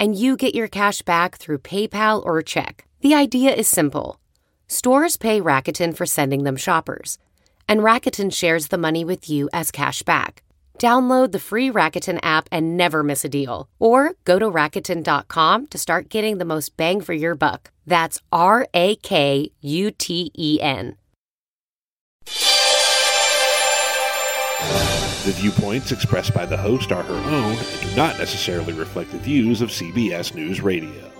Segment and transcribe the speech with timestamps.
[0.00, 2.86] and you get your cash back through PayPal or check.
[3.00, 4.18] The idea is simple.
[4.66, 7.18] Stores pay Rakuten for sending them shoppers,
[7.68, 10.42] and Rakuten shares the money with you as cash back.
[10.78, 13.68] Download the free Rakuten app and never miss a deal.
[13.78, 17.72] Or go to Rakuten.com to start getting the most bang for your buck.
[17.86, 20.96] That's R A K U T E N.
[25.28, 29.18] The viewpoints expressed by the host are her own and do not necessarily reflect the
[29.18, 31.12] views of CBS News Radio.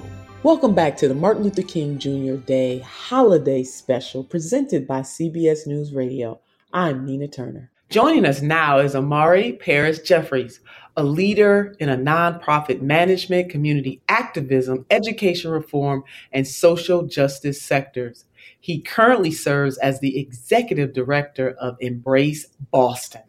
[0.43, 2.37] Welcome back to the Martin Luther King Jr.
[2.37, 6.41] Day Holiday Special presented by CBS News Radio.
[6.73, 7.71] I'm Nina Turner.
[7.91, 10.61] Joining us now is Amari Paris Jeffries,
[10.97, 16.03] a leader in a nonprofit management, community activism, education reform,
[16.33, 18.25] and social justice sectors.
[18.59, 23.21] He currently serves as the executive director of Embrace Boston.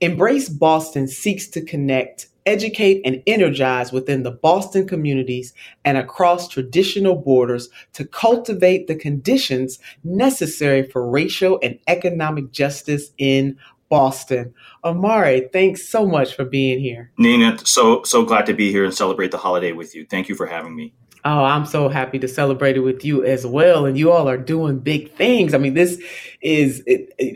[0.00, 5.52] Embrace Boston seeks to connect, educate, and energize within the Boston communities
[5.84, 13.56] and across traditional borders to cultivate the conditions necessary for racial and economic justice in
[13.88, 14.54] Boston.
[14.82, 17.10] Amari, thanks so much for being here.
[17.18, 20.06] Nina, so so glad to be here and celebrate the holiday with you.
[20.06, 20.94] Thank you for having me.
[21.26, 23.86] Oh, I'm so happy to celebrate it with you as well.
[23.86, 25.54] And you all are doing big things.
[25.54, 25.98] I mean, this
[26.42, 26.84] is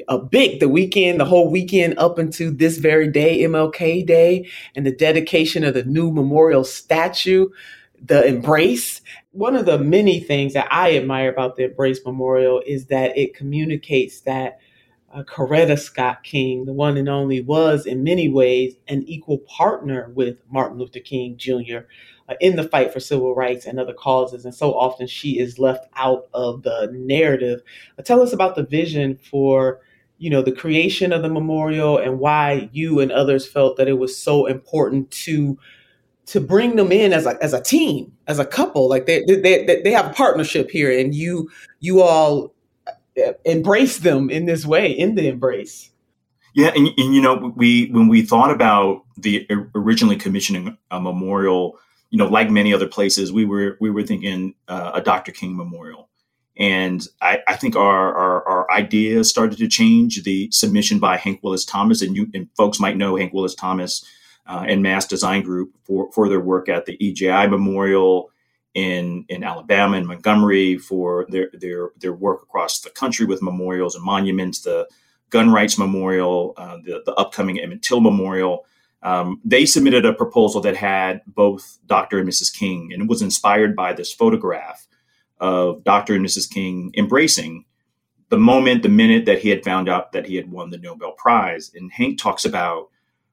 [0.09, 4.85] a big, the weekend, the whole weekend up into this very day, MLK Day, and
[4.85, 7.49] the dedication of the new memorial statue,
[8.05, 9.01] the embrace.
[9.33, 13.35] One of the many things that I admire about the Embrace Memorial is that it
[13.35, 14.59] communicates that
[15.19, 20.11] uh, Coretta Scott King, the one and only, was in many ways an equal partner
[20.15, 21.79] with Martin Luther King Jr.
[22.29, 24.45] Uh, in the fight for civil rights and other causes.
[24.45, 27.63] And so often she is left out of the narrative.
[27.99, 29.81] Uh, tell us about the vision for
[30.19, 33.99] you know the creation of the memorial and why you and others felt that it
[33.99, 35.57] was so important to
[36.27, 39.81] to bring them in as a as a team as a couple like they they
[39.85, 42.53] they have a partnership here and you you all
[43.45, 45.91] embrace them in this way in the embrace.
[46.55, 51.79] Yeah and, and you know we when we thought about the originally commissioning a memorial
[52.11, 55.57] you know like many other places we were we were thinking uh, a dr king
[55.57, 56.09] memorial.
[56.59, 60.25] And I, I think our, our, our ideas started to change.
[60.25, 64.05] The submission by Hank Willis Thomas, and you and folks might know Hank Willis Thomas
[64.45, 68.31] uh, and Mass Design Group for, for their work at the EJI Memorial
[68.79, 73.97] in in Alabama and Montgomery for their their their work across the country with memorials
[73.97, 74.89] and monuments, the
[75.31, 78.65] Gun Rights Memorial, uh, the the upcoming Emmett Till Memorial.
[79.03, 82.19] Um, they submitted a proposal that had both Dr.
[82.19, 82.53] and Mrs.
[82.53, 84.87] King, and it was inspired by this photograph
[85.41, 86.15] of Dr.
[86.15, 86.51] and Mrs.
[86.51, 87.65] King embracing
[88.29, 91.13] the moment, the minute that he had found out that he had won the Nobel
[91.13, 91.71] Prize.
[91.75, 92.91] And Hank talks about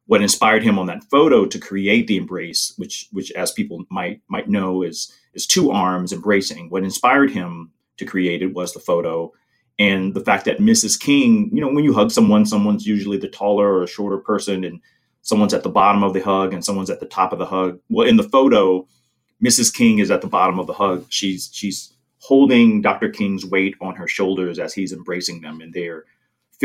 [0.07, 4.21] what inspired him on that photo to create the embrace, which, which as people might
[4.27, 6.69] might know, is is two arms embracing.
[6.69, 9.31] What inspired him to create it was the photo
[9.77, 10.99] and the fact that Mrs.
[10.99, 14.79] King, you know, when you hug someone, someone's usually the taller or shorter person, and
[15.21, 17.79] someone's at the bottom of the hug and someone's at the top of the hug.
[17.89, 18.87] Well, in the photo,
[19.43, 19.73] Mrs.
[19.73, 21.05] King is at the bottom of the hug.
[21.09, 23.09] She's she's holding Dr.
[23.09, 26.05] King's weight on her shoulders as he's embracing them, and they're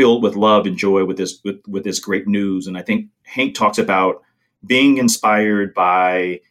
[0.01, 2.65] filled with love and joy with this with, with this great news.
[2.65, 4.23] And I think Hank talks about
[4.65, 6.41] being inspired by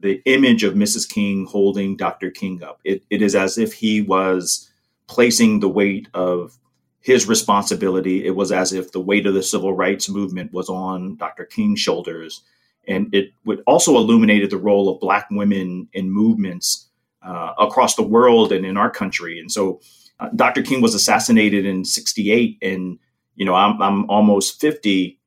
[0.00, 1.08] the image of Mrs.
[1.08, 2.32] King holding Dr.
[2.32, 2.80] King up.
[2.82, 4.68] It, it is as if he was
[5.06, 6.58] placing the weight of
[6.98, 8.26] his responsibility.
[8.26, 11.44] It was as if the weight of the civil rights movement was on Dr.
[11.44, 12.42] King's shoulders.
[12.88, 16.88] And it would also illuminated the role of Black women in movements
[17.22, 19.38] uh, across the world and in our country.
[19.38, 19.80] And so
[20.34, 20.62] Dr.
[20.62, 22.98] King was assassinated in 68 and
[23.34, 25.18] you know I'm, I'm almost 50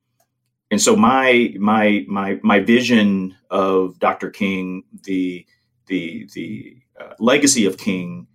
[0.70, 4.30] and so my my my my vision of Dr.
[4.30, 5.46] King the
[5.86, 8.26] the the uh, legacy of King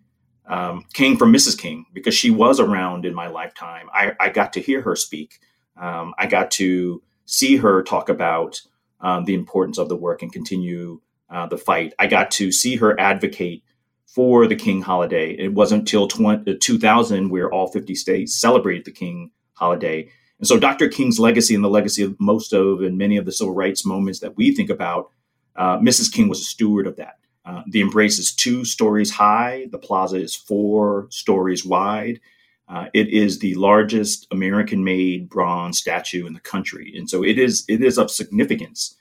[0.47, 1.57] um, came from Mrs.
[1.57, 3.87] King because she was around in my lifetime.
[3.93, 5.39] I, I got to hear her speak.
[5.77, 8.61] Um, I got to see her talk about
[9.01, 11.93] um, the importance of the work and continue uh, the fight.
[11.99, 13.63] I got to see her advocate
[14.05, 15.31] for the King holiday.
[15.31, 20.09] It wasn't until 20, uh, 2000 where all 50 states celebrated the King holiday.
[20.39, 20.87] And so Dr.
[20.89, 24.19] King's legacy and the legacy of most of and many of the civil rights moments
[24.19, 25.09] that we think about,
[25.55, 26.11] uh, Mrs.
[26.11, 27.17] King was a steward of that.
[27.45, 29.67] Uh, the embrace is two stories high.
[29.71, 32.19] The plaza is four stories wide.
[32.67, 37.63] Uh, it is the largest American-made bronze statue in the country, and so it is
[37.67, 38.95] it is of significance.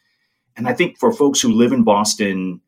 [0.55, 2.61] And I think for folks who live in Boston,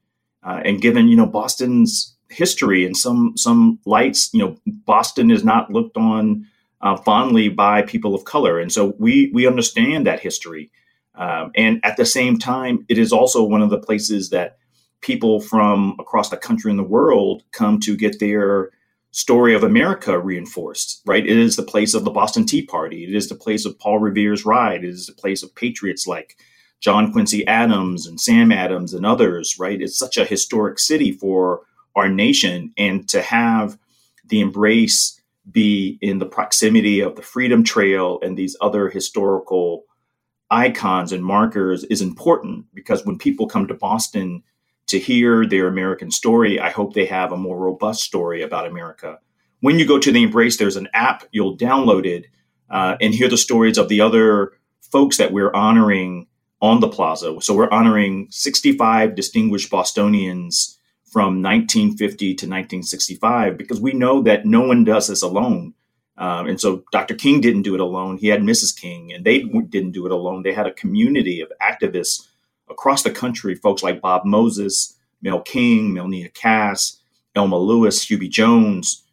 [0.43, 5.45] uh, and given you know Boston's history and some some lights, you know Boston is
[5.45, 6.47] not looked on
[6.81, 10.71] uh, fondly by people of color, and so we we understand that history.
[11.15, 14.59] Um, and at the same time, it is also one of the places that
[15.01, 18.71] people from across the country and the world come to get their
[19.13, 21.25] story of America reinforced, right?
[21.25, 23.05] It is the place of the Boston Tea Party.
[23.05, 24.85] It is the place of Paul Revere's ride.
[24.85, 26.37] It is the place of patriots like
[26.81, 29.81] John Quincy Adams and Sam Adams and others, right?
[29.81, 31.63] It's such a historic city for
[31.97, 32.73] our nation.
[32.77, 33.79] And to have
[34.27, 35.21] the embrace
[35.51, 39.85] be in the proximity of the Freedom Trail and these other historical
[40.51, 44.43] icons and markers is important because when people come to Boston,
[44.87, 49.19] to hear their American story, I hope they have a more robust story about America.
[49.61, 52.27] When you go to the Embrace, there's an app you'll download it
[52.71, 56.27] uh, and hear the stories of the other folks that we're honoring
[56.61, 57.37] on the plaza.
[57.41, 60.76] So we're honoring 65 distinguished Bostonians
[61.07, 65.75] from 1950 to 1965 because we know that no one does this alone.
[66.19, 67.15] Um, and so Dr.
[67.15, 68.17] King didn't do it alone.
[68.17, 68.79] He had Mrs.
[68.79, 70.43] King, and they didn't do it alone.
[70.43, 72.27] They had a community of activists
[72.69, 77.01] across the country, folks like Bob Moses, Mel King, Melnea Cass,
[77.35, 79.05] Elma Lewis, Hubie Jones,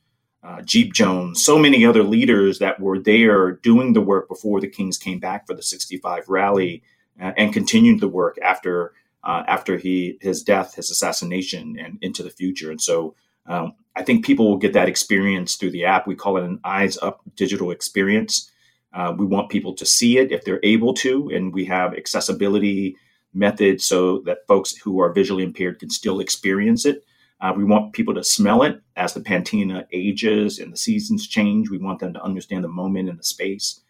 [0.44, 4.68] uh, Jeep Jones, so many other leaders that were there doing the work before the
[4.68, 6.84] Kings came back for the 65 rally
[7.22, 8.94] uh, and continued the work after
[9.24, 12.72] uh, after he his death, his assassination, and into the future.
[12.72, 13.16] And so
[13.46, 16.08] um, I think people will get that experience through the app.
[16.08, 18.52] We call it an eyes up digital experience.
[18.94, 22.96] Uh, we want people to see it if they're able to, and we have accessibility
[23.34, 27.04] methods so that folks who are visually impaired can still experience it.
[27.42, 31.70] Uh, we want people to smell it as the patina ages and the seasons change.
[31.70, 33.82] We want them to understand the moment and the space.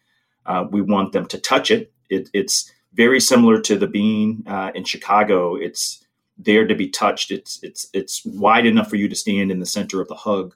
[0.45, 1.93] Uh, we want them to touch it.
[2.09, 2.29] it.
[2.33, 5.55] It's very similar to the bean uh, in Chicago.
[5.55, 6.03] It's
[6.37, 7.31] there to be touched.
[7.31, 10.55] It's it's it's wide enough for you to stand in the center of the hug.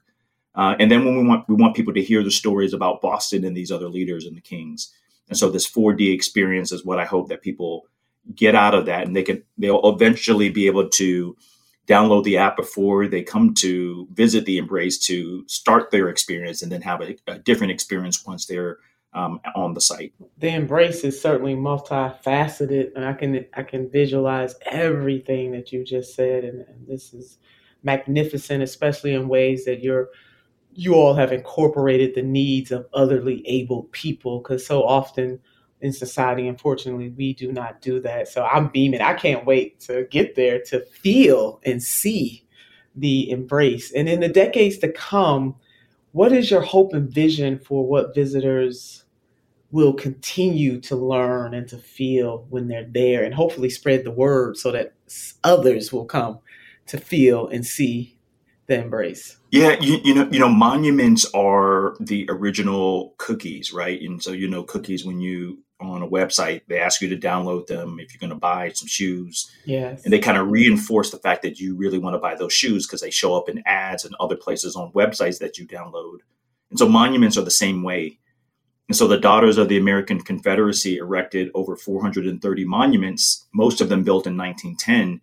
[0.54, 3.44] Uh, and then when we want we want people to hear the stories about Boston
[3.44, 4.92] and these other leaders and the Kings.
[5.28, 7.86] And so this 4D experience is what I hope that people
[8.34, 11.36] get out of that and they can they'll eventually be able to
[11.86, 16.70] download the app before they come to visit the embrace to start their experience and
[16.70, 18.78] then have a, a different experience once they're
[19.14, 24.54] um, on the site the embrace is certainly multifaceted and i can i can visualize
[24.66, 27.38] everything that you just said and, and this is
[27.82, 30.08] magnificent especially in ways that you're
[30.72, 35.40] you all have incorporated the needs of otherly able people because so often
[35.80, 36.48] in society.
[36.48, 38.28] Unfortunately, we do not do that.
[38.28, 39.00] So I'm beaming.
[39.00, 42.44] I can't wait to get there to feel and see
[42.94, 43.92] the embrace.
[43.92, 45.54] And in the decades to come,
[46.12, 49.04] what is your hope and vision for what visitors
[49.70, 54.56] will continue to learn and to feel when they're there and hopefully spread the word
[54.56, 54.94] so that
[55.44, 56.38] others will come
[56.86, 58.16] to feel and see
[58.66, 59.36] the embrace?
[59.50, 64.00] Yeah, you, you know, you know, monuments are the original cookies, right?
[64.00, 67.66] And so, you know, cookies when you on a website, they ask you to download
[67.66, 69.50] them if you're going to buy some shoes.
[69.64, 70.02] Yes.
[70.02, 72.86] And they kind of reinforce the fact that you really want to buy those shoes
[72.86, 76.18] because they show up in ads and other places on websites that you download.
[76.70, 78.18] And so monuments are the same way.
[78.88, 84.02] And so the Daughters of the American Confederacy erected over 430 monuments, most of them
[84.02, 85.20] built in 1910,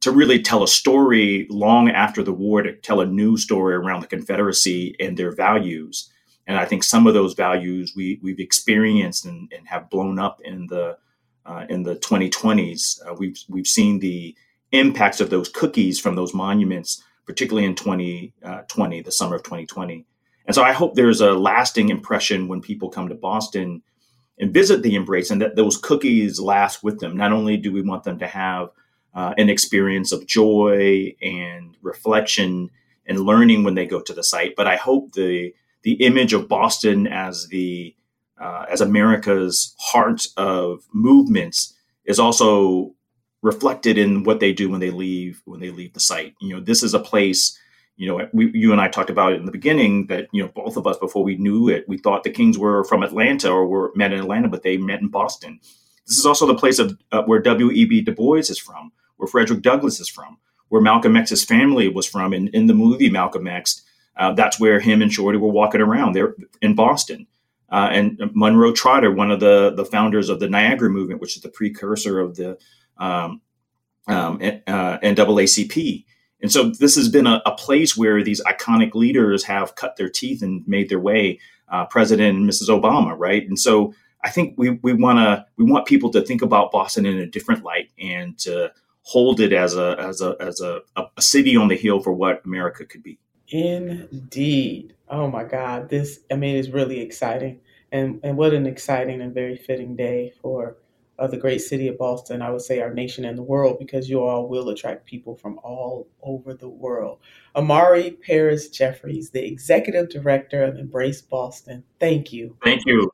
[0.00, 4.00] to really tell a story long after the war, to tell a new story around
[4.00, 6.10] the Confederacy and their values.
[6.46, 10.40] And I think some of those values we we've experienced and, and have blown up
[10.44, 10.96] in the
[11.44, 13.00] uh, in the 2020s.
[13.06, 14.34] Uh, we've we've seen the
[14.72, 20.06] impacts of those cookies from those monuments, particularly in 2020, uh, the summer of 2020.
[20.46, 23.82] And so I hope there's a lasting impression when people come to Boston
[24.38, 27.16] and visit the Embrace and that those cookies last with them.
[27.16, 28.68] Not only do we want them to have
[29.14, 32.70] uh, an experience of joy and reflection
[33.06, 36.48] and learning when they go to the site, but I hope the the image of
[36.48, 37.94] Boston as the
[38.40, 41.74] uh, as America's heart of movements
[42.04, 42.94] is also
[43.42, 46.34] reflected in what they do when they leave when they leave the site.
[46.40, 47.58] You know, this is a place.
[47.96, 50.50] You know, we, you and I talked about it in the beginning that you know
[50.54, 53.66] both of us before we knew it, we thought the Kings were from Atlanta or
[53.66, 55.60] were met in Atlanta, but they met in Boston.
[56.06, 57.70] This is also the place of uh, where W.
[57.70, 57.84] E.
[57.84, 58.00] B.
[58.00, 60.38] Du Bois is from, where Frederick Douglass is from,
[60.68, 62.32] where Malcolm X's family was from.
[62.32, 63.82] In, in the movie Malcolm X,
[64.16, 67.26] uh, that's where him and Shorty were walking around there in Boston.
[67.70, 71.42] Uh, and Monroe Trotter, one of the the founders of the Niagara movement, which is
[71.42, 72.58] the precursor of the
[72.98, 73.40] um,
[74.06, 76.04] um, uh, NAACP.
[76.42, 80.10] And so this has been a, a, place where these iconic leaders have cut their
[80.10, 81.40] teeth and made their way.
[81.68, 82.68] Uh, President and Mrs.
[82.68, 83.46] Obama, right?
[83.48, 87.06] And so I think we we want to we want people to think about Boston
[87.06, 91.22] in a different light and to hold it as a as a as a, a
[91.22, 93.18] city on the hill for what America could be.
[93.48, 94.94] Indeed.
[95.08, 95.88] Oh my God.
[95.88, 97.60] This, I mean, is really exciting.
[97.92, 100.76] And, and what an exciting and very fitting day for
[101.18, 104.08] uh, the great city of Boston, I would say our nation and the world, because
[104.08, 107.18] you all will attract people from all over the world.
[107.54, 112.56] Amari Paris Jeffries, the executive director of Embrace Boston, thank you.
[112.62, 113.10] Thank you.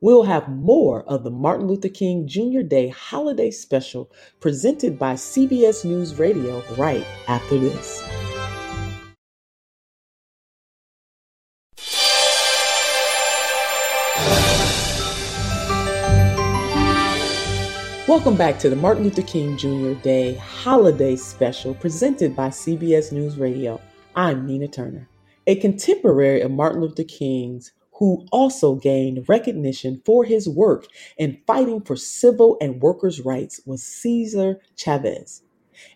[0.00, 2.60] We'll have more of the Martin Luther King Jr.
[2.60, 8.25] Day holiday special presented by CBS News Radio right after this.
[18.08, 20.00] Welcome back to the Martin Luther King Jr.
[20.00, 23.80] Day Holiday Special presented by CBS News Radio.
[24.14, 25.08] I'm Nina Turner.
[25.48, 30.86] A contemporary of Martin Luther King's who also gained recognition for his work
[31.18, 35.42] in fighting for civil and workers' rights was Cesar Chavez.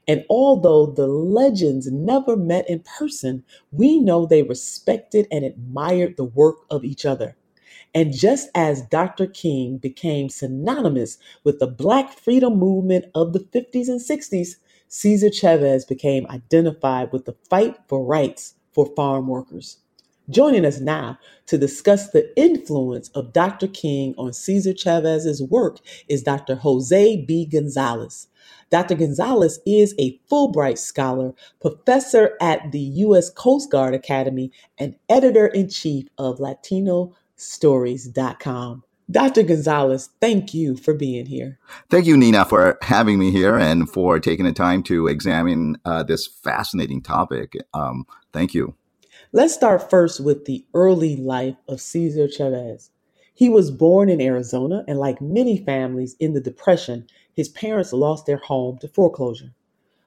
[0.09, 6.25] And although the legends never met in person, we know they respected and admired the
[6.25, 7.37] work of each other.
[7.95, 9.27] And just as Dr.
[9.27, 14.57] King became synonymous with the Black freedom movement of the 50s and 60s,
[14.87, 19.79] Cesar Chavez became identified with the fight for rights for farm workers.
[20.29, 23.67] Joining us now to discuss the influence of Dr.
[23.67, 25.79] King on Cesar Chavez's work
[26.09, 26.55] is Dr.
[26.55, 27.47] Jose B.
[27.47, 28.29] Gonzalez.
[28.71, 28.95] Dr.
[28.95, 33.31] Gonzalez is a Fulbright Scholar, professor at the U.S.
[33.31, 38.85] Coast Guard Academy, and editor in chief of Latino stories.com.
[39.11, 39.43] Dr.
[39.43, 41.59] Gonzalez, thank you for being here.
[41.89, 46.05] Thank you, Nina, for having me here and for taking the time to examine uh,
[46.05, 47.55] this fascinating topic.
[47.75, 48.77] Um, thank you.
[49.33, 52.91] Let's start first with the early life of Cesar Chavez.
[53.35, 58.27] He was born in Arizona, and like many families in the Depression, his parents lost
[58.27, 59.55] their home to foreclosure.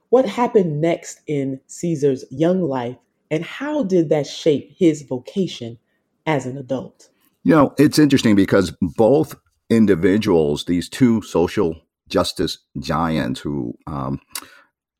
[0.09, 2.97] What happened next in Cesar's young life,
[3.31, 5.79] and how did that shape his vocation
[6.25, 7.09] as an adult?
[7.43, 9.35] You know, it's interesting because both
[9.69, 11.75] individuals, these two social
[12.07, 14.19] justice giants who um,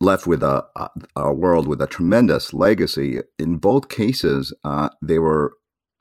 [0.02, 0.66] left with a,
[1.16, 5.54] a, world with a tremendous legacy, in both cases, uh, they were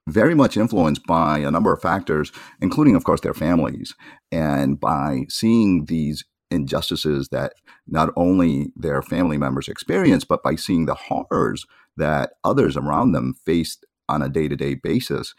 [0.08, 3.94] very much influenced by a number of factors, including, of course, their families.
[4.32, 7.54] And by seeing these injustices that
[7.87, 11.64] not only their family members experienced, but by seeing the horrors
[11.96, 15.34] that others around them faced on a day to day basis,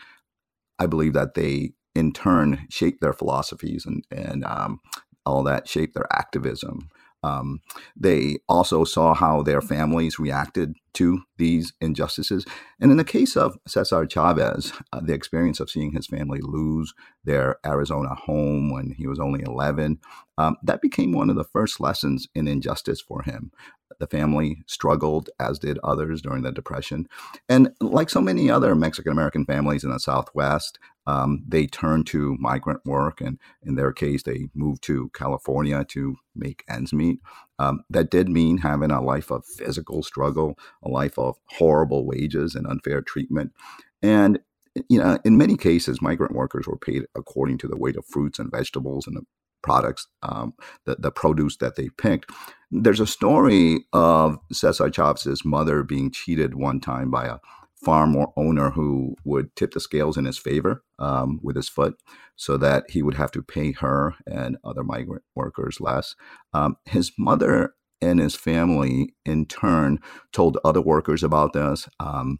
[0.80, 4.80] I believe that they in turn shape their philosophies and and um,
[5.25, 6.89] all that shape their activism.
[7.24, 7.62] Um,
[7.96, 12.46] they also saw how their families reacted to these injustices.
[12.80, 16.94] And in the case of Cesar Chavez, uh, the experience of seeing his family lose
[17.24, 20.00] their Arizona home when he was only 11,
[20.38, 23.51] um, that became one of the first lessons in injustice for him.
[24.00, 27.07] The family struggled, as did others during the Depression.
[27.50, 32.35] And like so many other Mexican American families in the Southwest, um, they turned to
[32.39, 33.21] migrant work.
[33.21, 37.19] And in their case, they moved to California to make ends meet.
[37.59, 42.55] Um, that did mean having a life of physical struggle, a life of horrible wages
[42.55, 43.51] and unfair treatment.
[44.01, 44.39] And
[44.89, 48.39] you know, in many cases, migrant workers were paid according to the weight of fruits
[48.39, 49.17] and vegetables and
[49.63, 50.53] products, um,
[50.86, 52.29] the, the produce that they picked.
[52.72, 57.38] There's a story of Cesar Chavez's mother being cheated one time by a
[57.84, 61.96] farm owner who would tip the scales in his favor um, with his foot
[62.36, 66.15] so that he would have to pay her and other migrant workers less.
[66.53, 70.00] Um, his mother and his family, in turn,
[70.32, 71.88] told other workers about this.
[72.00, 72.39] Um,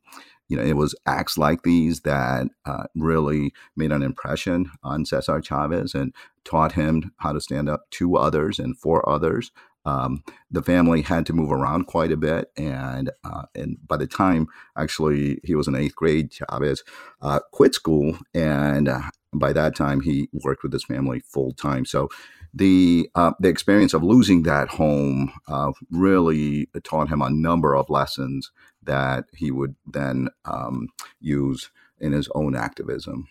[0.50, 5.42] you know, it was acts like these that uh, really made an impression on Cesar
[5.42, 6.14] Chavez and
[6.46, 9.52] taught him how to stand up to others and for others.
[9.86, 14.08] Um, the family had to move around quite a bit, and uh, and by the
[14.08, 14.48] time
[14.78, 16.84] actually he was in eighth grade, Chavez
[17.22, 19.02] uh, quit school, and uh,
[19.34, 21.86] by that time he worked with his family full time.
[21.86, 22.10] So
[22.54, 27.90] the uh, the experience of losing that home uh, really taught him a number of
[27.90, 28.52] lessons
[28.84, 30.88] that he would then um,
[31.20, 33.28] use in his own activism.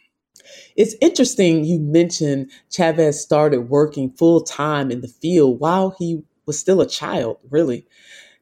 [0.76, 6.58] It's interesting you mentioned Chavez started working full time in the field while he was
[6.58, 7.86] still a child, really.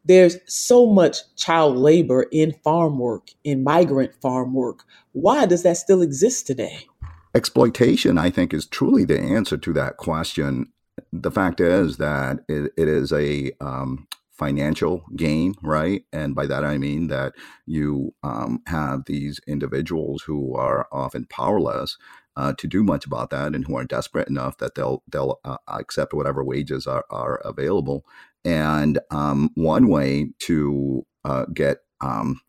[0.05, 4.85] There's so much child labor in farm work, in migrant farm work.
[5.13, 6.87] Why does that still exist today?
[7.35, 10.73] Exploitation, I think, is truly the answer to that question.
[11.13, 14.09] The fact is that it, it is a um,
[14.41, 16.03] financial gain, right?
[16.13, 17.35] And by that I mean that
[17.67, 21.99] you um, have these individuals who are often powerless
[22.37, 25.59] uh, to do much about that, and who are desperate enough that they'll they'll uh,
[25.69, 28.05] accept whatever wages are, are available.
[28.45, 32.41] And um, one way to uh, get um,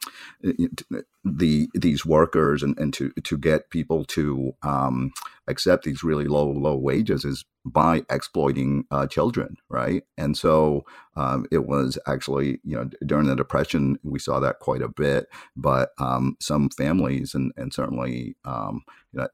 [1.26, 5.12] the these workers and, and to to get people to um,
[5.48, 10.04] accept these really low low wages is by exploiting uh, children, right?
[10.18, 14.82] And so um, it was actually you know during the depression we saw that quite
[14.82, 19.28] a bit, but um, some families and and certainly um, you know.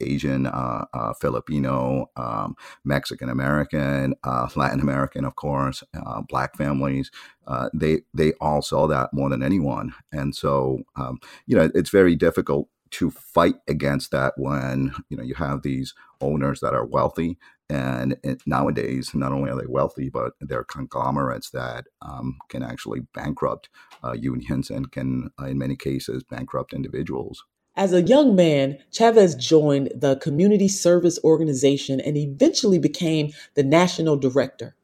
[0.00, 7.10] Asian, uh, uh, Filipino, um, Mexican American, uh, Latin American, of course, uh, Black families.
[7.46, 11.90] Uh, they they all saw that more than anyone, and so um, you know it's
[11.90, 16.84] very difficult to fight against that when you know you have these owners that are
[16.84, 17.36] wealthy
[17.70, 23.00] and it, nowadays not only are they wealthy but they're conglomerates that um, can actually
[23.14, 23.68] bankrupt
[24.02, 27.44] uh, unions and can uh, in many cases bankrupt individuals
[27.76, 34.16] as a young man, Chavez joined the Community Service Organization and eventually became the national
[34.16, 34.76] director.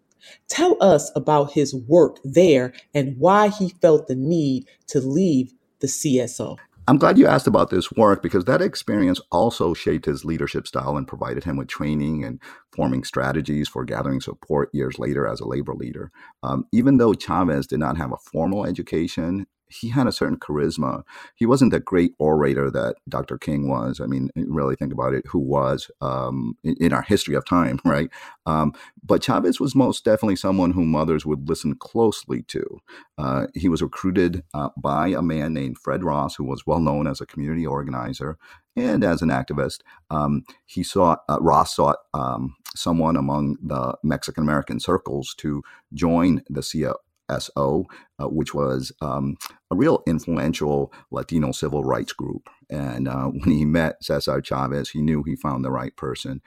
[0.48, 5.86] Tell us about his work there and why he felt the need to leave the
[5.86, 6.58] CSO.
[6.90, 10.96] I'm glad you asked about this work because that experience also shaped his leadership style
[10.96, 12.40] and provided him with training and
[12.74, 16.10] forming strategies for gathering support years later as a labor leader.
[16.42, 21.02] Um, even though Chavez did not have a formal education he had a certain charisma.
[21.36, 23.38] He wasn't the great orator that Dr.
[23.38, 24.00] King was.
[24.00, 27.80] I mean, really think about it, who was um, in, in, our history of time,
[27.84, 28.10] right?
[28.46, 32.80] Um, but Chavez was most definitely someone whom mothers would listen closely to.
[33.16, 37.06] Uh, he was recruited uh, by a man named Fred Ross, who was well known
[37.06, 38.36] as a community organizer
[38.76, 39.80] and as an activist.
[40.10, 46.42] Um, he sought uh, Ross sought um, someone among the Mexican American circles to join
[46.48, 46.94] the CIA
[47.38, 47.86] SO,
[48.18, 49.36] uh, which was um,
[49.70, 52.48] a real influential Latino civil rights group.
[52.68, 56.42] And uh, when he met Cesar Chavez, he knew he found the right person.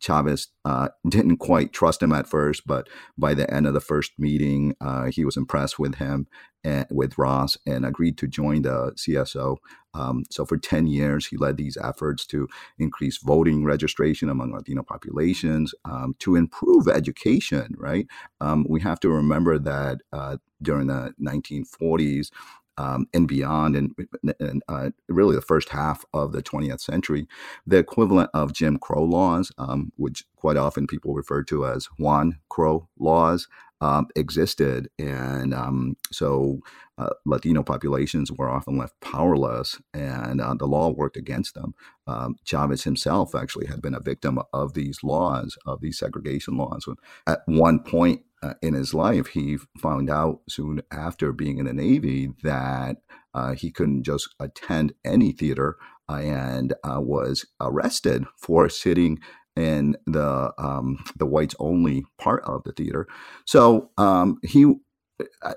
[0.00, 4.12] Chavez uh, didn't quite trust him at first, but by the end of the first
[4.18, 6.26] meeting, uh, he was impressed with him
[6.64, 9.56] and with Ross and agreed to join the CSO.
[9.94, 14.82] Um, so for 10 years, he led these efforts to increase voting registration among Latino
[14.82, 18.06] populations, um, to improve education, right?
[18.40, 22.30] Um, we have to remember that uh, during the 1940s,
[22.78, 23.94] um, and beyond, and,
[24.40, 27.26] and uh, really the first half of the 20th century,
[27.66, 32.38] the equivalent of Jim Crow laws, um, which quite often people refer to as Juan
[32.48, 33.48] Crow laws,
[33.80, 34.88] um, existed.
[34.98, 36.60] And um, so
[36.98, 41.74] uh, Latino populations were often left powerless, and uh, the law worked against them.
[42.06, 46.86] Um, Chavez himself actually had been a victim of these laws, of these segregation laws.
[47.26, 51.72] At one point, uh, in his life, he found out soon after being in the
[51.72, 52.98] Navy that
[53.34, 55.76] uh, he couldn't just attend any theater
[56.08, 59.18] uh, and uh, was arrested for sitting
[59.56, 63.06] in the um, the whites only part of the theater.
[63.46, 64.74] So um, he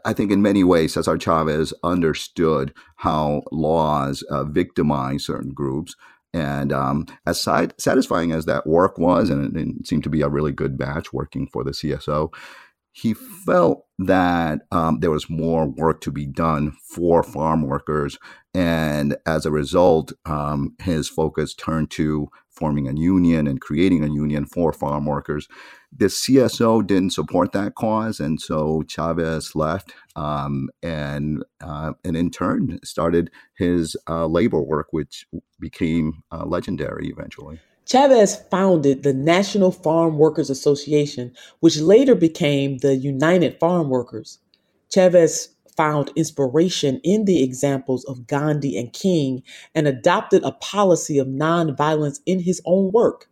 [0.06, 5.96] I think in many ways, Cesar Chavez understood how laws uh, victimize certain groups.
[6.34, 10.22] And um, as side, satisfying as that work was, and it, it, seemed to be
[10.22, 12.32] a really good batch working for the CSO,
[12.92, 18.18] he felt that um, there was more work to be done for farm workers.
[18.54, 24.12] And as a result, um, his focus turned to forming a union and creating a
[24.12, 25.48] union for farm workers.
[25.96, 32.30] The CSO didn't support that cause, and so Chavez left, um, and uh, and in
[32.30, 35.26] turn started his uh, labor work, which
[35.60, 37.60] became uh, legendary eventually.
[37.90, 44.38] Chavez founded the National Farm Workers Association, which later became the United Farm Workers.
[44.94, 49.42] Chavez found inspiration in the examples of Gandhi and King
[49.74, 53.28] and adopted a policy of nonviolence in his own work.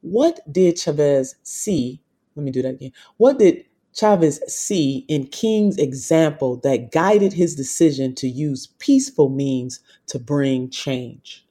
[0.00, 2.02] What did Chavez see?
[2.34, 2.92] Let me do that again.
[3.18, 9.78] What did Chavez see in King's example that guided his decision to use peaceful means
[10.06, 11.41] to bring change?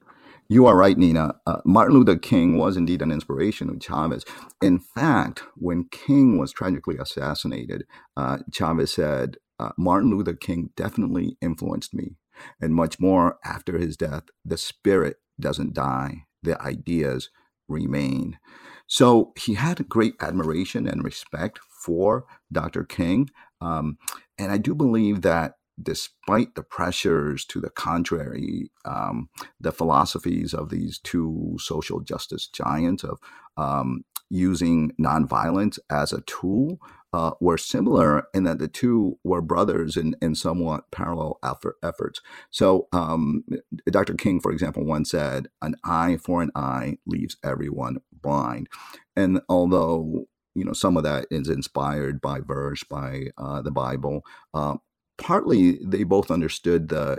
[0.52, 1.36] You are right, Nina.
[1.46, 4.22] Uh, Martin Luther King was indeed an inspiration to Chavez.
[4.60, 7.86] In fact, when King was tragically assassinated,
[8.18, 12.16] uh, Chavez said, uh, Martin Luther King definitely influenced me.
[12.60, 17.30] And much more after his death, the spirit doesn't die, the ideas
[17.66, 18.38] remain.
[18.86, 22.84] So he had great admiration and respect for Dr.
[22.84, 23.30] King.
[23.62, 23.96] Um,
[24.36, 29.28] and I do believe that despite the pressures to the contrary, um,
[29.60, 33.18] the philosophies of these two social justice giants of
[33.56, 36.78] um, using nonviolence as a tool
[37.12, 42.22] uh, were similar in that the two were brothers in, in somewhat parallel effort, efforts.
[42.50, 43.44] So, um,
[43.86, 44.14] Dr.
[44.14, 48.68] King, for example, once said, An eye for an eye leaves everyone blind.
[49.14, 54.24] And although you know some of that is inspired by verse by uh, the bible
[54.54, 54.76] uh,
[55.18, 57.18] partly they both understood the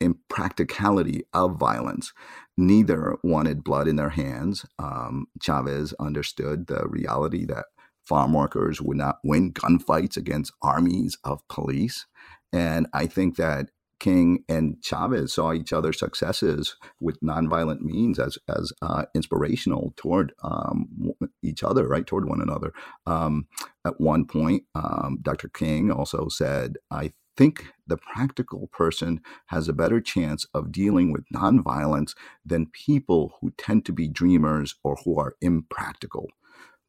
[0.00, 2.12] impracticality of violence.
[2.56, 4.64] Neither wanted blood in their hands.
[4.78, 7.66] Um, Chavez understood the reality that
[8.04, 12.06] farm workers would not win gunfights against armies of police.
[12.52, 13.68] And I think that
[14.00, 20.32] King and Chavez saw each other's successes with nonviolent means as as uh, inspirational toward
[20.42, 22.72] um, each other, right, toward one another.
[23.06, 23.46] Um,
[23.86, 25.50] at one point, um, Dr.
[25.50, 31.24] King also said, "I think the practical person has a better chance of dealing with
[31.34, 36.28] nonviolence than people who tend to be dreamers or who are impractical.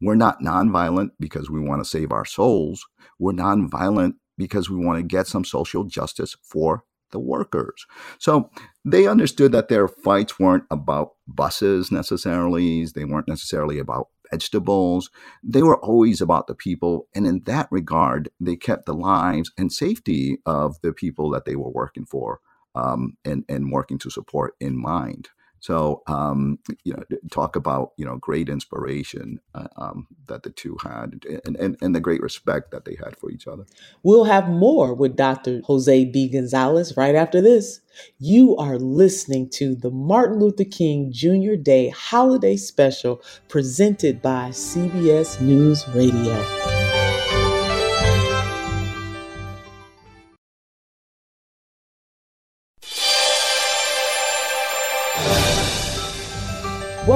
[0.01, 2.85] We're not nonviolent because we want to save our souls.
[3.17, 7.85] We're nonviolent because we want to get some social justice for the workers.
[8.19, 8.49] So
[8.83, 15.09] they understood that their fights weren't about buses necessarily, they weren't necessarily about vegetables.
[15.43, 17.07] They were always about the people.
[17.15, 21.55] And in that regard, they kept the lives and safety of the people that they
[21.55, 22.39] were working for
[22.75, 25.29] um, and, and working to support in mind.
[25.61, 30.75] So, um, you know, talk about, you know, great inspiration uh, um, that the two
[30.81, 33.65] had and, and, and the great respect that they had for each other.
[34.01, 35.61] We'll have more with Dr.
[35.65, 36.29] Jose B.
[36.29, 37.79] Gonzalez right after this.
[38.17, 41.53] You are listening to the Martin Luther King Jr.
[41.61, 46.80] Day Holiday Special presented by CBS News Radio.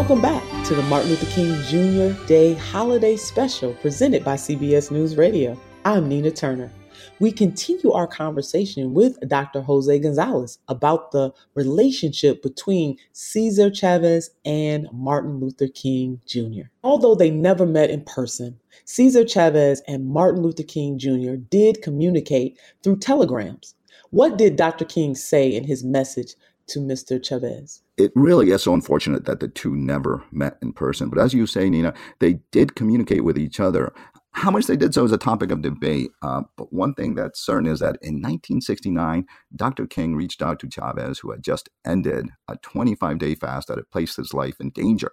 [0.07, 2.25] Welcome back to the Martin Luther King Jr.
[2.27, 5.59] Day Holiday Special presented by CBS News Radio.
[5.83, 6.71] I'm Nina Turner.
[7.19, 9.61] We continue our conversation with Dr.
[9.61, 16.69] Jose Gonzalez about the relationship between Cesar Chavez and Martin Luther King Jr.
[16.83, 21.33] Although they never met in person, Cesar Chavez and Martin Luther King Jr.
[21.49, 23.73] did communicate through telegrams.
[24.11, 24.85] What did Dr.
[24.85, 26.35] King say in his message
[26.67, 27.23] to Mr.
[27.23, 27.81] Chavez?
[27.97, 31.09] It really is so unfortunate that the two never met in person.
[31.09, 33.93] But as you say, Nina, they did communicate with each other.
[34.35, 36.11] How much they did so is a topic of debate.
[36.21, 39.87] Uh, but one thing that's certain is that in 1969, Dr.
[39.87, 43.89] King reached out to Chavez, who had just ended a 25 day fast that had
[43.91, 45.11] placed his life in danger.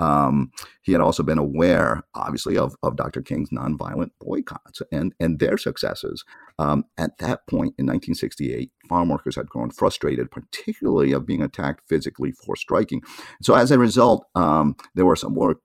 [0.00, 0.50] Um,
[0.82, 3.22] he had also been aware, obviously, of, of Dr.
[3.22, 6.22] King's nonviolent boycotts and, and their successes.
[6.58, 11.88] Um, at that point in 1968, farm workers had grown frustrated, particularly of being attacked
[11.88, 13.00] physically for striking.
[13.40, 15.62] So as a result, um, there were some work,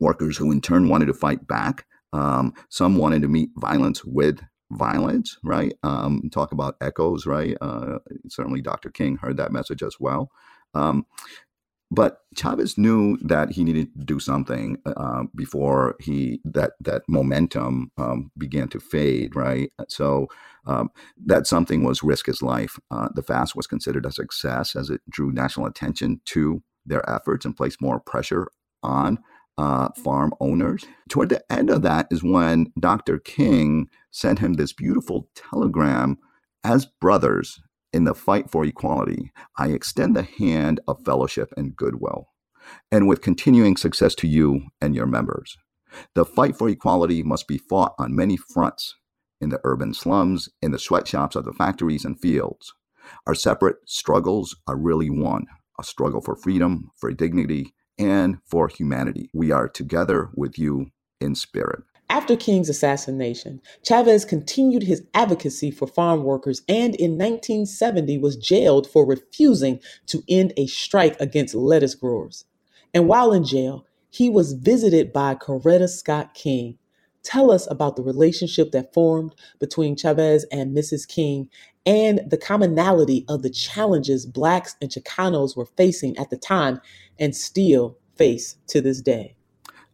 [0.00, 1.84] workers who in turn wanted to fight back.
[2.16, 4.40] Um, some wanted to meet violence with
[4.72, 5.74] violence, right?
[5.82, 7.56] Um, talk about echoes, right?
[7.60, 7.98] Uh,
[8.28, 8.90] certainly Dr.
[8.90, 10.30] King heard that message as well.
[10.74, 11.06] Um,
[11.90, 17.92] but Chavez knew that he needed to do something uh, before he that that momentum
[17.96, 19.70] um, began to fade, right?
[19.88, 20.26] So
[20.66, 20.90] um,
[21.26, 22.76] that something was risk his life.
[22.90, 27.44] Uh, the fast was considered a success as it drew national attention to their efforts
[27.44, 28.48] and placed more pressure
[28.82, 29.18] on
[29.58, 30.84] uh, farm owners.
[31.08, 33.18] Toward the end of that is when Dr.
[33.18, 36.18] King sent him this beautiful telegram
[36.64, 37.60] as brothers
[37.92, 39.32] in the fight for equality.
[39.56, 42.28] I extend the hand of fellowship and goodwill,
[42.90, 45.56] and with continuing success to you and your members.
[46.14, 48.94] The fight for equality must be fought on many fronts
[49.40, 52.74] in the urban slums, in the sweatshops of the factories and fields.
[53.26, 55.46] Our separate struggles are really one
[55.78, 59.30] a struggle for freedom, for dignity, and for humanity.
[59.32, 61.82] We are together with you in spirit.
[62.08, 68.88] After King's assassination, Chavez continued his advocacy for farm workers and in 1970 was jailed
[68.88, 72.44] for refusing to end a strike against lettuce growers.
[72.94, 76.78] And while in jail, he was visited by Coretta Scott King.
[77.26, 81.08] Tell us about the relationship that formed between Chavez and Mrs.
[81.08, 81.50] King
[81.84, 86.80] and the commonality of the challenges Blacks and Chicanos were facing at the time
[87.18, 89.34] and still face to this day.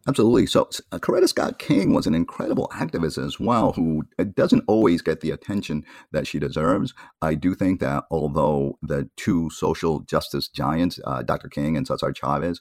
[0.07, 0.45] Absolutely.
[0.45, 5.01] So, uh, Coretta Scott King was an incredible activist as well, who uh, doesn't always
[5.01, 6.93] get the attention that she deserves.
[7.23, 11.47] I do think that although the two social justice giants, uh, Dr.
[11.47, 12.59] King and Cesar Chavez,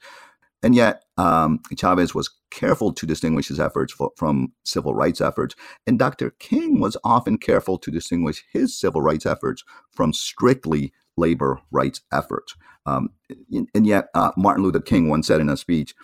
[0.63, 5.55] and yet um, Chavez was careful to distinguish his efforts for, from civil rights efforts,
[5.87, 6.31] and Dr.
[6.39, 12.55] King was often careful to distinguish his civil rights efforts from strictly labor rights efforts.
[12.87, 13.11] Um,
[13.75, 15.95] and yet, uh, Martin Luther King once said in a speech,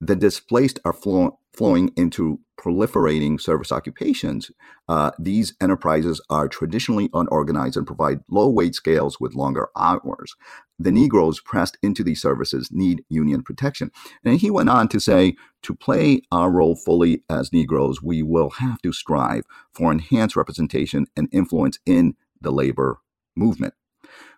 [0.00, 4.50] the displaced are flow, flowing into proliferating service occupations.
[4.88, 10.34] Uh, these enterprises are traditionally unorganized and provide low wage scales with longer hours.
[10.78, 13.90] The Negroes pressed into these services need union protection.
[14.24, 18.50] And he went on to say, to play our role fully as Negroes, we will
[18.50, 23.00] have to strive for enhanced representation and influence in the labor
[23.36, 23.74] movement.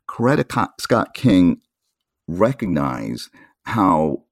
[0.08, 1.60] Coretta Scott King
[2.26, 3.30] recognized
[3.64, 4.24] how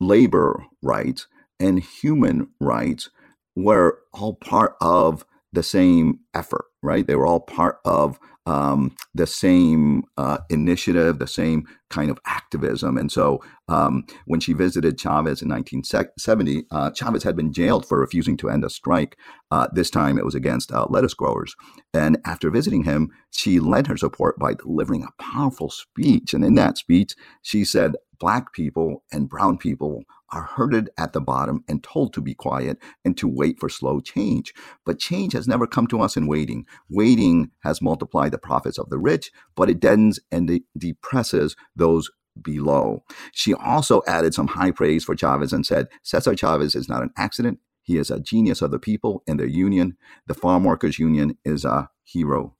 [0.00, 1.28] labor rights
[1.60, 3.10] and human rights
[3.54, 7.06] were all part of the same effort, right?
[7.06, 12.96] They were all part of um, the same uh, initiative, the same kind of activism.
[12.96, 18.00] And so um, when she visited Chavez in 1970, uh, Chavez had been jailed for
[18.00, 19.16] refusing to end a strike.
[19.50, 21.54] Uh, this time it was against uh, lettuce growers.
[21.94, 26.34] And after visiting him, she lent her support by delivering a powerful speech.
[26.34, 31.20] And in that speech, she said, Black people and brown people are herded at the
[31.20, 34.54] bottom and told to be quiet and to wait for slow change.
[34.84, 36.66] But change has never come to us in waiting.
[36.90, 42.10] Waiting has multiplied the profits of the rich, but it deadens and de- depresses those
[42.40, 43.04] below.
[43.32, 47.10] She also added some high praise for Chavez and said, Cesar Chavez is not an
[47.16, 47.58] accident.
[47.82, 49.96] He is a genius of the people and their union.
[50.26, 52.54] The Farm Workers Union is a hero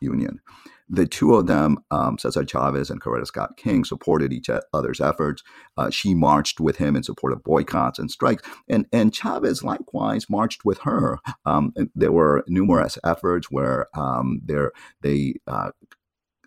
[0.00, 0.40] union.
[0.88, 5.42] The two of them, um, Cesar Chavez and Coretta Scott King, supported each other's efforts.
[5.76, 10.30] Uh, she marched with him in support of boycotts and strikes, and and Chavez likewise
[10.30, 11.18] marched with her.
[11.44, 14.72] Um, there were numerous efforts where um, there
[15.02, 15.70] they uh,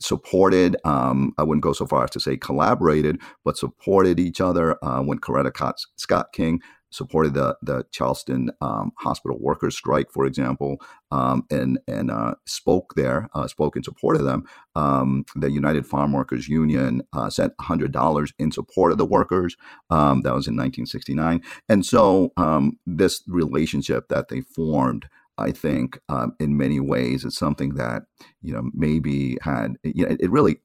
[0.01, 4.83] supported, um, I wouldn't go so far as to say collaborated, but supported each other
[4.83, 10.81] uh, when Coretta Scott King supported the the Charleston um, hospital workers strike, for example,
[11.11, 14.43] um, and and uh, spoke there, uh, spoke in support of them.
[14.75, 19.55] Um, the United Farm Workers Union uh, sent hundred dollars in support of the workers.
[19.89, 25.07] Um, that was in 1969, and so um, this relationship that they formed.
[25.37, 28.03] I think um, in many ways it's something that
[28.41, 30.57] you know maybe had you know it really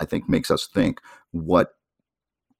[0.00, 1.00] I think makes us think
[1.32, 1.74] what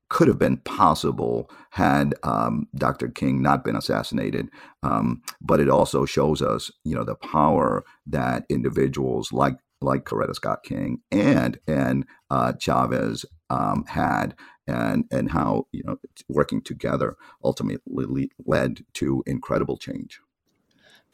[0.09, 3.09] could have been possible had um, Dr.
[3.09, 4.49] King not been assassinated.
[4.83, 10.35] Um, but it also shows us, you know, the power that individuals like like Coretta
[10.35, 14.35] Scott King and and uh, Chavez um, had,
[14.67, 15.97] and and how you know
[16.29, 20.21] working together ultimately led to incredible change.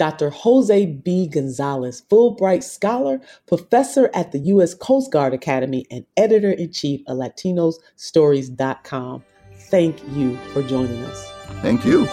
[0.02, 0.30] Dr.
[0.30, 1.28] Jose B.
[1.28, 4.74] Gonzalez, Fulbright Scholar, Professor at the U.S.
[4.74, 9.22] Coast Guard Academy, and Editor in Chief of LatinosStories.com.
[9.70, 11.30] Thank you for joining us.
[11.62, 12.06] Thank you.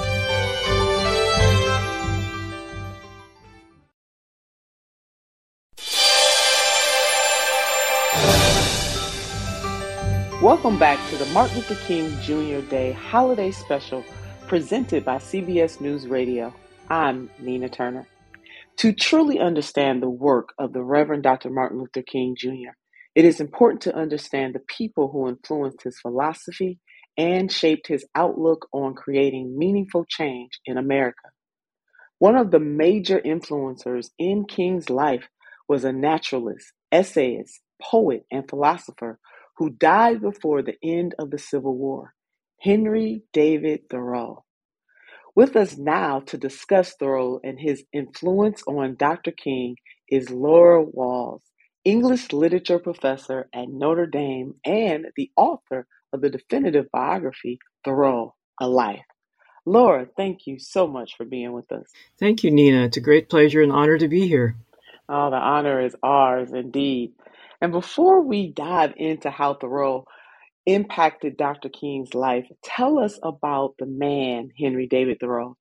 [10.44, 12.64] Welcome back to the Martin Luther King Jr.
[12.70, 14.06] Day Holiday Special
[14.48, 16.54] presented by CBS News Radio.
[16.92, 18.08] I'm Nina Turner.
[18.78, 21.52] To truly understand the work of the Reverend Dr.
[21.52, 22.74] Martin Luther King Jr.,
[23.14, 26.80] it is important to understand the people who influenced his philosophy
[27.16, 31.30] and shaped his outlook on creating meaningful change in America.
[32.18, 35.28] One of the major influencers in King's life
[35.68, 39.20] was a naturalist, essayist, poet, and philosopher
[39.58, 42.16] who died before the end of the Civil War,
[42.62, 44.44] Henry David Thoreau.
[45.40, 49.32] With us now to discuss Thoreau and his influence on Dr.
[49.32, 49.78] King
[50.10, 51.44] is Laura Walls,
[51.86, 58.68] English literature professor at Notre Dame and the author of the definitive biography, Thoreau, A
[58.68, 59.06] Life.
[59.66, 61.88] Laura, thank you so much for being with us.
[62.20, 62.84] Thank you, Nina.
[62.84, 64.58] It's a great pleasure and honor to be here.
[65.08, 67.14] Oh, the honor is ours indeed.
[67.62, 70.06] And before we dive into how Thoreau
[70.66, 71.70] impacted Dr.
[71.70, 72.46] King's life.
[72.64, 75.58] Tell us about the man, Henry David Thoreau,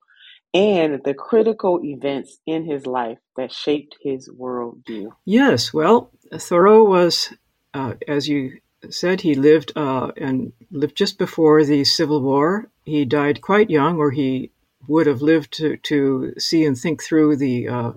[0.54, 5.11] and the critical events in his life that shaped his worldview.
[5.24, 7.32] Yes, well, Thoreau was,
[7.74, 8.58] uh, as you
[8.90, 12.70] said, he lived uh, and lived just before the Civil War.
[12.84, 14.50] He died quite young, or he
[14.87, 17.92] would have lived to, to see and think through the uh,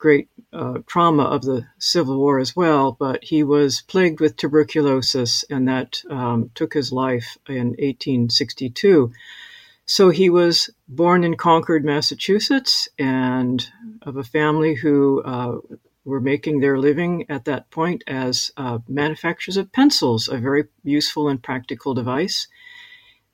[0.00, 2.96] great uh, trauma of the Civil War as well.
[2.98, 9.12] But he was plagued with tuberculosis, and that um, took his life in 1862.
[9.86, 13.64] So he was born in Concord, Massachusetts, and
[14.02, 15.58] of a family who uh,
[16.04, 21.28] were making their living at that point as uh, manufacturers of pencils, a very useful
[21.28, 22.48] and practical device.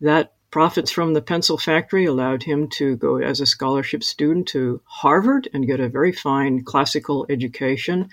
[0.00, 4.80] That profits from the pencil factory allowed him to go as a scholarship student to
[4.86, 8.08] Harvard and get a very fine classical education,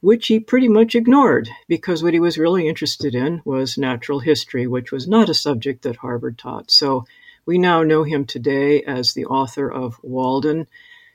[0.00, 4.66] which he pretty much ignored because what he was really interested in was natural history,
[4.66, 6.68] which was not a subject that Harvard taught.
[6.68, 7.04] So
[7.46, 10.66] we now know him today as the author of Walden,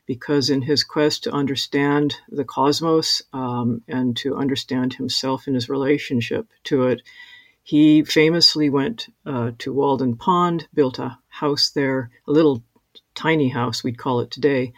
[0.05, 5.67] because in his quest to understand the cosmos um, and to understand himself and his
[5.67, 7.01] relationship to it,
[7.69, 12.63] he famously went uh, to Walden Pond, built a house there, a little
[13.13, 14.73] tiny house, we'd call it today,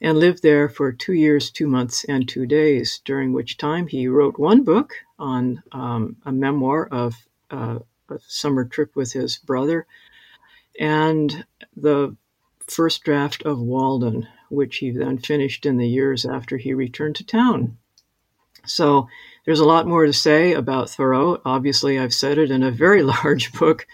[0.00, 4.08] and lived there for two years, two months, and two days, during which time he
[4.08, 7.14] wrote one book on um, a memoir of
[7.50, 9.86] uh, a summer trip with his brother
[10.80, 11.44] and
[11.76, 12.16] the
[12.66, 17.26] first draft of Walden, which he then finished in the years after he returned to
[17.26, 17.76] town.
[18.64, 19.08] So
[19.46, 21.40] there's a lot more to say about Thoreau.
[21.44, 23.86] Obviously, I've said it in a very large book,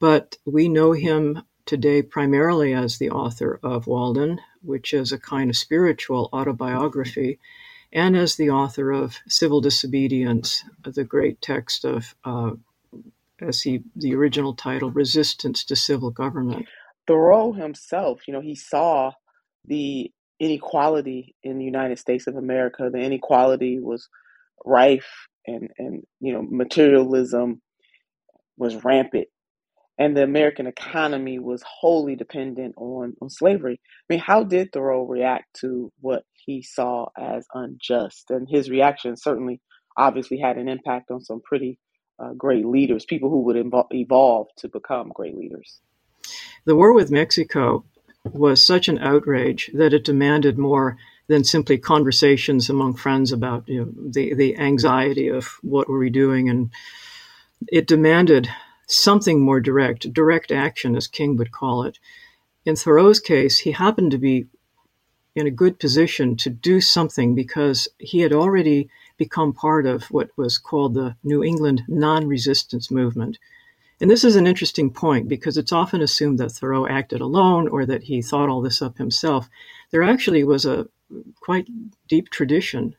[0.00, 5.50] but we know him today primarily as the author of Walden, which is a kind
[5.50, 7.38] of spiritual autobiography,
[7.92, 12.50] and as the author of Civil Disobedience, the great text of uh,
[13.40, 16.66] as he the original title resistance to civil government
[17.06, 19.12] thoreau himself you know he saw
[19.66, 24.08] the inequality in the united states of america the inequality was
[24.66, 27.62] rife and and you know materialism
[28.56, 29.28] was rampant.
[29.98, 33.80] And the american economy was wholly dependent on on slavery.
[33.82, 38.30] I mean how did thoreau react to what he saw as unjust?
[38.30, 39.60] And his reaction certainly
[39.96, 41.78] obviously had an impact on some pretty
[42.18, 45.80] uh, great leaders, people who would invo- evolve to become great leaders.
[46.64, 47.84] The war with Mexico
[48.32, 50.96] was such an outrage that it demanded more
[51.28, 56.10] than simply conversations among friends about you know, the, the anxiety of what were we
[56.10, 56.48] doing.
[56.48, 56.70] And
[57.68, 58.48] it demanded
[58.86, 61.98] something more direct, direct action, as King would call it.
[62.64, 64.46] In Thoreau's case, he happened to be
[65.34, 70.30] in a good position to do something because he had already become part of what
[70.36, 73.38] was called the New England non resistance movement.
[74.00, 77.86] And this is an interesting point because it's often assumed that Thoreau acted alone or
[77.86, 79.48] that he thought all this up himself.
[79.90, 80.88] There actually was a
[81.40, 81.68] quite
[82.08, 82.94] deep tradition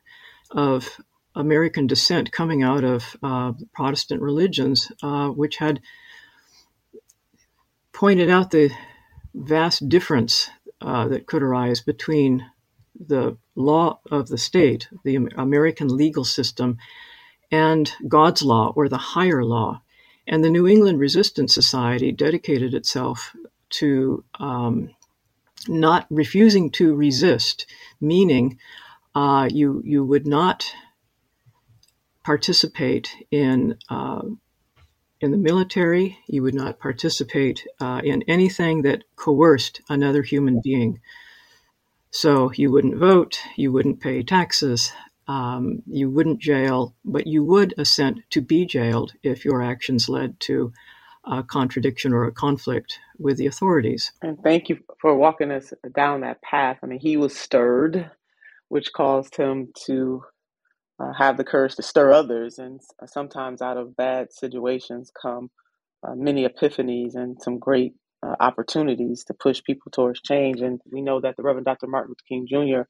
[0.51, 0.97] of
[1.35, 5.81] American dissent coming out of uh, Protestant religions, uh, which had
[7.93, 8.71] pointed out the
[9.35, 10.49] vast difference
[10.81, 12.49] uh, that could arise between
[12.99, 16.77] the law of the state, the American legal system,
[17.51, 19.81] and God's law or the higher law.
[20.27, 23.33] And the New England Resistance Society dedicated itself
[23.69, 24.89] to um,
[25.67, 27.65] not refusing to resist,
[28.01, 28.59] meaning
[29.15, 30.71] uh, you you would not
[32.23, 34.21] participate in uh,
[35.21, 36.17] in the military.
[36.27, 40.99] You would not participate uh, in anything that coerced another human being.
[42.11, 44.91] So you wouldn't vote, you wouldn't pay taxes,
[45.27, 50.39] um, you wouldn't jail, but you would assent to be jailed if your actions led
[50.41, 50.71] to
[51.25, 54.11] a contradiction or a conflict with the authorities.
[54.21, 56.79] And thank you for walking us down that path.
[56.83, 58.09] I mean, he was stirred,
[58.69, 60.23] which caused him to
[60.99, 62.59] uh, have the courage to stir others.
[62.59, 65.49] And sometimes out of bad situations come
[66.07, 70.61] uh, many epiphanies and some great uh, opportunities to push people towards change.
[70.61, 71.87] And we know that the Reverend Dr.
[71.87, 72.83] Martin Luther King Jr.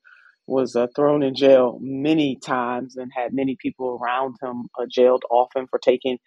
[0.48, 5.24] was uh, thrown in jail many times and had many people around him uh, jailed
[5.32, 6.18] often for taking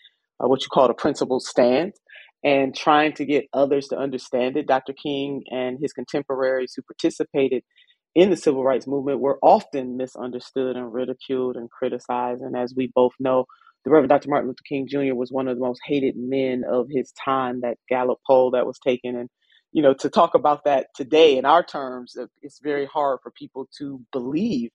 [0.42, 1.94] uh, what you call a principled stand
[2.44, 4.66] and trying to get others to understand it.
[4.68, 4.94] Dr.
[4.94, 7.64] King and his contemporaries who participated
[8.14, 12.42] in the civil rights movement were often misunderstood and ridiculed and criticized.
[12.42, 13.46] And as we both know,
[13.84, 14.28] the Reverend Dr.
[14.30, 15.14] Martin Luther King Jr.
[15.14, 18.78] was one of the most hated men of his time, that Gallup poll that was
[18.84, 19.16] taken.
[19.16, 19.28] And,
[19.72, 23.68] you know, to talk about that today in our terms, it's very hard for people
[23.78, 24.70] to believe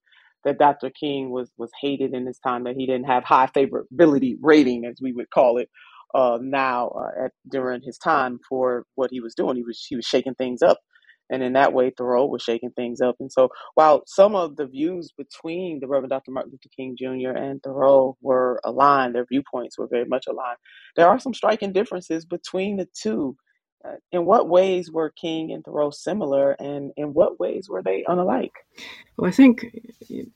[0.46, 0.92] that Dr.
[0.92, 5.00] King was, was hated in his time, that he didn't have high favorability rating, as
[5.02, 5.70] we would call it
[6.16, 9.58] uh, now uh, at, during his time for what he was doing.
[9.58, 10.74] He was, he was shaking things up
[11.32, 13.18] And in that way, Thoreau was shaking things up.
[13.20, 16.32] And so, while some of the views between the Reverend Dr.
[16.32, 17.38] Martin Luther King Jr.
[17.38, 20.60] and Thoreau were aligned, their viewpoints were very much aligned,
[20.96, 23.38] there are some striking differences between the two.
[24.12, 28.54] In what ways were King and Thoreau similar, and in what ways were they unlike?
[29.18, 29.66] Well, I think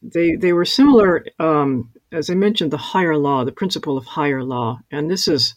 [0.01, 1.25] they they were similar.
[1.39, 5.55] Um, as I mentioned, the higher law, the principle of higher law, and this is,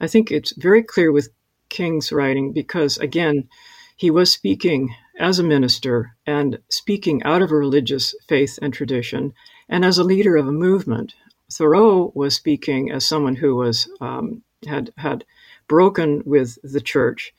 [0.00, 1.30] I think, it's very clear with
[1.68, 3.48] King's writing because again,
[3.96, 9.32] he was speaking as a minister and speaking out of a religious faith and tradition,
[9.68, 11.14] and as a leader of a movement.
[11.52, 15.24] Thoreau was speaking as someone who was um, had had
[15.70, 17.32] broken with the church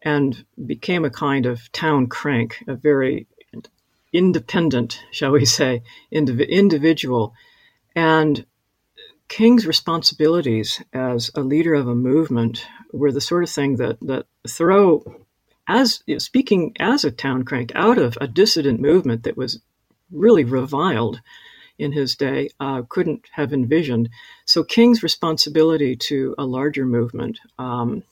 [0.00, 3.26] and became a kind of town crank, a very
[4.12, 7.34] independent, shall we say, indiv- individual.
[7.96, 8.46] And
[9.26, 14.26] King's responsibilities as a leader of a movement were the sort of thing that, that
[14.46, 15.24] Thoreau,
[15.66, 19.60] as you know, speaking as a town crank, out of a dissident movement that was
[20.12, 21.20] really reviled
[21.78, 24.08] in his day, uh, couldn't have envisioned.
[24.44, 28.02] So King's responsibility to a larger movement um,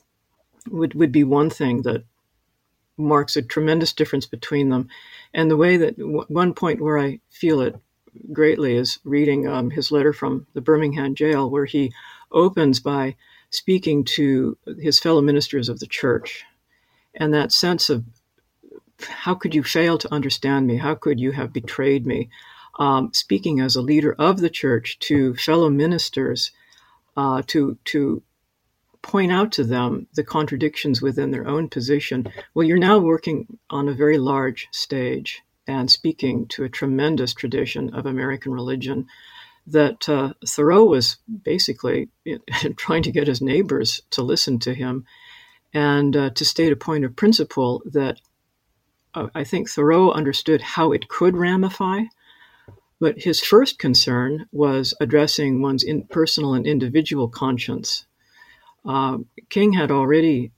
[0.69, 2.03] would would be one thing that
[2.97, 4.87] marks a tremendous difference between them.
[5.33, 7.75] And the way that w- one point where I feel it
[8.31, 11.91] greatly is reading um, his letter from the Birmingham jail, where he
[12.31, 13.15] opens by
[13.49, 16.43] speaking to his fellow ministers of the church.
[17.15, 18.03] And that sense of
[19.07, 20.77] how could you fail to understand me?
[20.77, 22.29] How could you have betrayed me?
[22.79, 26.51] Um, speaking as a leader of the church to fellow ministers,
[27.15, 28.23] uh, to to
[29.03, 32.25] point out to them the contradictions within their own position.
[32.53, 37.93] Well, you're now working on a very large stage and speaking to a tremendous tradition
[37.93, 39.05] of American religion
[39.67, 42.09] that uh, Thoreau was basically
[42.75, 45.05] trying to get his neighbors to listen to him
[45.73, 48.19] and uh, to state a point of principle that
[49.15, 52.03] uh, I think Thoreau understood how it could ramify.
[53.03, 58.05] But his first concern was addressing one's personal and individual conscience
[58.85, 59.17] uh,
[59.49, 60.51] King had already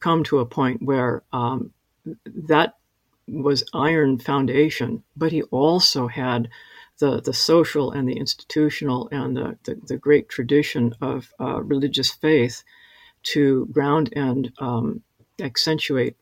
[0.00, 1.72] come to a point where um,
[2.26, 2.74] that
[3.28, 6.48] was iron foundation, but he also had
[6.98, 12.10] the, the social and the institutional and the, the, the great tradition of uh, religious
[12.10, 12.62] faith
[13.24, 15.02] to ground and um,
[15.40, 16.16] accentuate,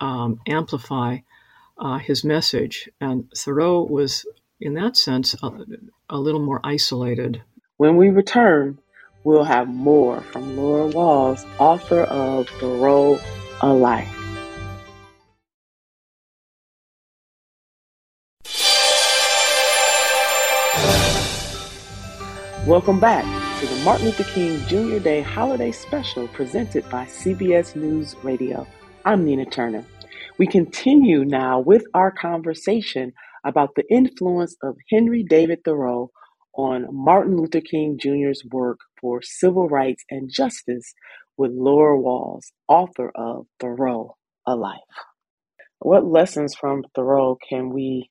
[0.00, 1.18] um, amplify
[1.78, 2.88] uh, his message.
[3.00, 4.26] And Thoreau was,
[4.60, 5.50] in that sense, a,
[6.10, 7.42] a little more isolated.
[7.76, 8.78] When we return,
[9.22, 13.20] we'll have more from Laura Walls, author of Thoreau
[13.60, 14.14] A Life.
[22.66, 23.24] Welcome back
[23.60, 24.98] to the Martin Luther King Jr.
[24.98, 28.66] Day Holiday Special presented by CBS News Radio.
[29.04, 29.84] I'm Nina Turner.
[30.36, 33.14] We continue now with our conversation
[33.44, 36.10] about the influence of Henry David Thoreau
[36.54, 40.94] on Martin Luther King Jr.'s work for civil rights and justice
[41.36, 44.16] with Laura Walls, author of Thoreau,
[44.46, 44.80] A Life.
[45.78, 48.10] What lessons from Thoreau can we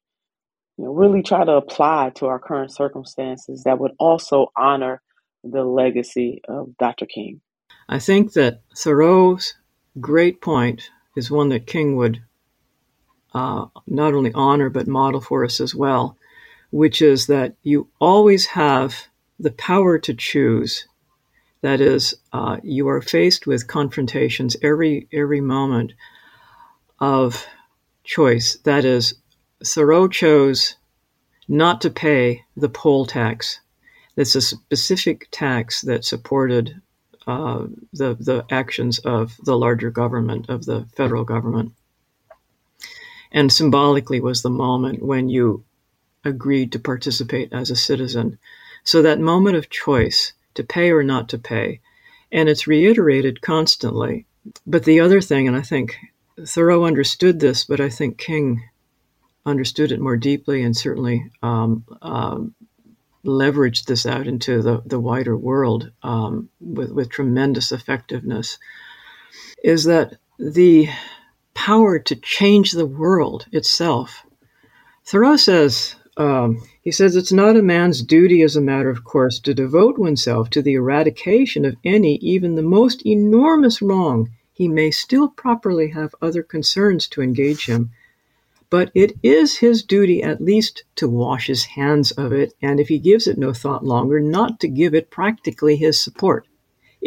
[0.78, 5.02] you know, really try to apply to our current circumstances that would also honor
[5.44, 7.06] the legacy of Dr.
[7.06, 7.42] King?
[7.90, 9.56] I think that Thoreau's
[10.00, 12.22] great point is one that King would
[13.34, 16.18] uh, not only honor but model for us as well
[16.72, 19.08] which is that you always have
[19.40, 20.88] the power to choose.
[21.62, 25.94] That is, uh, you are faced with confrontations every every moment
[27.00, 27.46] of
[28.04, 28.58] choice.
[28.64, 29.16] That is,
[29.66, 30.76] Thoreau chose
[31.48, 33.60] not to pay the poll tax.
[34.16, 36.82] That's a specific tax that supported
[37.26, 41.74] uh, the the actions of the larger government of the federal government,
[43.32, 45.64] and symbolically was the moment when you
[46.24, 48.38] agreed to participate as a citizen.
[48.84, 51.82] So that moment of choice to pay or not to pay,
[52.32, 54.26] and it's reiterated constantly.
[54.66, 55.98] But the other thing, and I think
[56.46, 58.64] Thoreau understood this, but I think King
[59.46, 62.54] understood it more deeply and certainly um, um,
[63.26, 68.58] leveraged this out into the, the wider world um, with, with tremendous effectiveness,
[69.64, 70.90] is that the
[71.58, 74.24] power to change the world itself.
[75.04, 79.40] Thoreau says um, he says it's not a man's duty, as a matter of course,
[79.40, 84.30] to devote oneself to the eradication of any, even the most enormous wrong.
[84.54, 87.92] He may still properly have other concerns to engage him,
[88.70, 92.88] but it is his duty at least to wash his hands of it, and if
[92.88, 96.47] he gives it no thought longer, not to give it practically his support.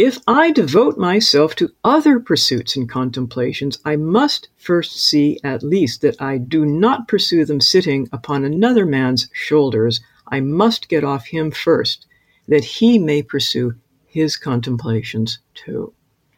[0.03, 6.01] If I devote myself to other pursuits and contemplations, I must first see at least
[6.01, 10.01] that I do not pursue them sitting upon another man's shoulders.
[10.27, 12.07] I must get off him first,
[12.49, 13.75] that he may pursue
[14.07, 15.93] his contemplations too.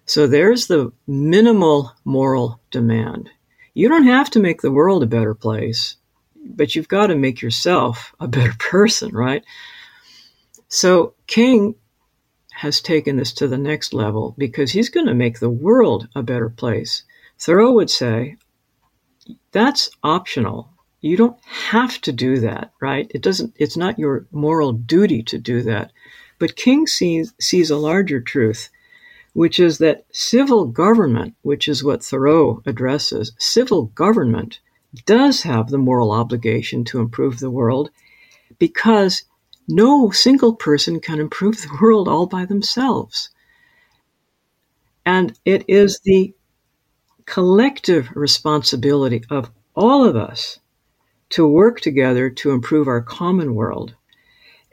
[0.07, 3.31] So there's the minimal moral demand.
[3.75, 5.95] You don't have to make the world a better place,
[6.35, 9.45] but you've got to make yourself a better person, right?
[10.67, 11.77] So King
[12.63, 16.23] has taken this to the next level because he's going to make the world a
[16.23, 17.03] better place.
[17.37, 18.37] Thoreau would say,
[19.51, 20.71] that's optional.
[21.01, 23.11] You don't have to do that, right?
[23.13, 25.91] It doesn't, it's not your moral duty to do that.
[26.39, 28.69] But King sees, sees a larger truth,
[29.33, 34.61] which is that civil government, which is what Thoreau addresses, civil government
[35.05, 37.91] does have the moral obligation to improve the world
[38.61, 39.25] because
[39.69, 43.31] no single person can improve the world all by themselves.
[45.05, 46.35] And it is the
[47.27, 50.59] collective responsibility of all of us
[51.31, 53.95] to work together to improve our common world.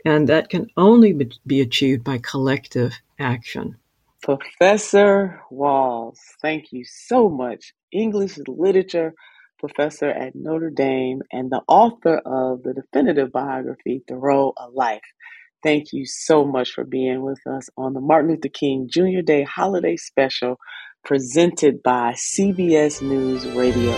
[0.06, 1.14] And that can only
[1.46, 3.78] be achieved by collective action.
[4.22, 7.74] Professor Walls, thank you so much.
[7.92, 9.14] English literature
[9.60, 15.04] professor at Notre Dame and the author of the definitive biography, Thoreau, A Life.
[15.62, 19.22] Thank you so much for being with us on the Martin Luther King Jr.
[19.24, 20.58] Day Holiday Special
[21.04, 23.92] presented by CBS News Radio.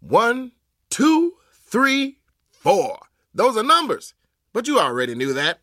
[0.00, 0.52] One,
[0.88, 1.34] two,
[1.66, 2.18] three,
[2.50, 2.98] four.
[3.34, 4.14] Those are numbers,
[4.52, 5.58] but you already knew that.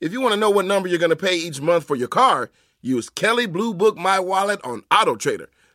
[0.00, 2.08] If you want to know what number you're going to pay each month for your
[2.08, 5.48] car, use Kelley Blue Book My Wallet on Auto Trader.